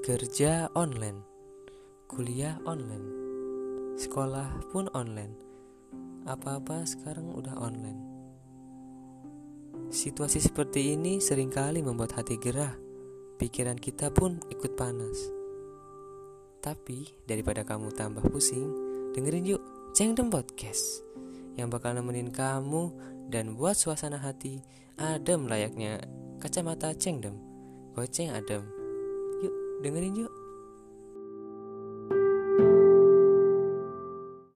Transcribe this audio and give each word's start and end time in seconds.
Kerja 0.00 0.72
online, 0.72 1.20
kuliah 2.08 2.56
online, 2.64 3.04
sekolah 4.00 4.72
pun 4.72 4.88
online. 4.96 5.36
Apa-apa 6.24 6.88
sekarang 6.88 7.28
udah 7.36 7.52
online. 7.60 8.00
Situasi 9.92 10.40
seperti 10.40 10.96
ini 10.96 11.20
sering 11.20 11.52
kali 11.52 11.84
membuat 11.84 12.16
hati 12.16 12.40
gerah, 12.40 12.72
pikiran 13.36 13.76
kita 13.76 14.08
pun 14.08 14.40
ikut 14.48 14.72
panas. 14.72 15.20
Tapi 16.64 17.04
daripada 17.28 17.60
kamu 17.68 17.92
tambah 17.92 18.24
pusing, 18.24 18.72
dengerin 19.12 19.52
yuk 19.52 19.62
Cengdem 19.92 20.32
Podcast 20.32 21.04
yang 21.60 21.68
bakal 21.68 21.92
nemenin 21.92 22.32
kamu 22.32 22.88
dan 23.28 23.52
buat 23.52 23.76
suasana 23.76 24.16
hati 24.16 24.64
adem 24.96 25.44
layaknya 25.44 26.00
kacamata 26.40 26.96
Cengdem. 26.96 27.36
Goceng 27.92 28.32
adem. 28.32 28.79
Dengerin 29.84 30.14
yuk. 30.14 30.39